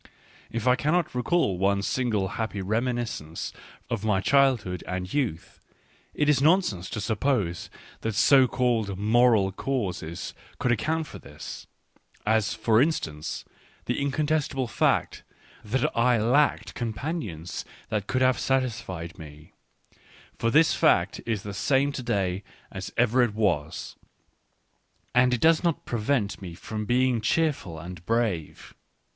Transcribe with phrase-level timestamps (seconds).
[0.49, 3.53] If I cannot recall one single happy reminiscence
[3.87, 5.59] of my childhood and youth,
[6.15, 11.67] it is nonsense to suppose that so called" moral" causes could account for this—
[12.25, 13.45] as, for instance,
[13.85, 15.21] the incontestable fact
[15.63, 19.53] that I lacked companions that could have satisfied me;
[20.39, 23.97] for this fact is the same to day as it ever was,
[25.13, 28.73] and it does not prevent me from being cheerful and brave.